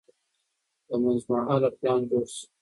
[0.87, 2.45] یو منځمهاله پلان جوړ شي.